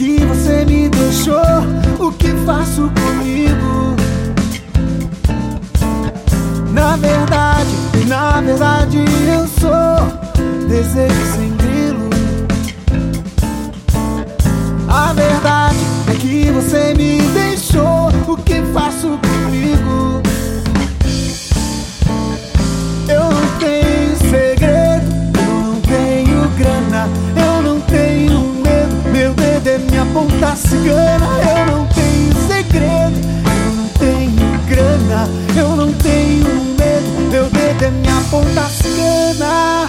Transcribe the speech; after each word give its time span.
que 0.00 0.18
você 0.24 0.64
me 0.64 0.88
deixou, 0.88 1.36
o 1.98 2.10
que 2.12 2.28
faço 2.46 2.90
comigo? 2.90 3.99
Ponta 30.12 30.56
cigana. 30.56 31.26
Eu 31.58 31.66
não 31.66 31.86
tenho 31.86 32.34
segredo, 32.46 33.18
eu 33.46 33.76
não 33.76 33.88
tenho 33.98 34.58
grana, 34.68 35.28
eu 35.56 35.76
não 35.76 35.92
tenho 35.94 36.44
medo, 36.78 37.30
meu 37.30 37.44
dedo 37.50 37.84
é 37.84 37.90
minha 37.90 38.20
ponta 38.30 38.68
cigana. 38.68 39.88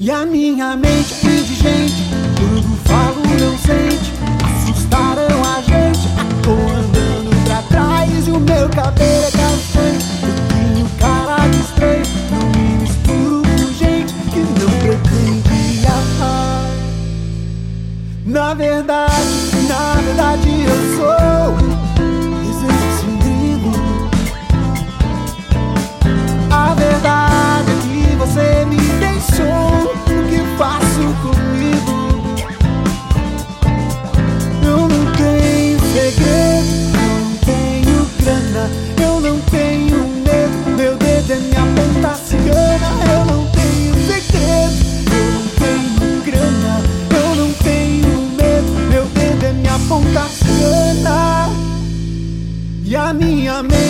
E 0.00 0.10
a 0.10 0.26
minha 0.26 0.76
mente 0.76 1.14
é 1.24 1.30
indigente, 1.30 2.10
tudo 2.36 2.76
falo 2.84 3.22
não 3.40 3.58
sente, 3.58 4.12
assustaram 4.44 5.42
a 5.44 5.62
gente. 5.62 6.08
Tô 6.42 6.52
andando 6.52 7.44
pra 7.44 7.62
trás 7.62 8.26
e 8.26 8.30
o 8.30 8.40
meu 8.40 8.68
cabelo 8.68 9.24
é 9.26 9.31
사랑합니다. 18.82 19.11
minha 53.12 53.62
mente. 53.62 53.81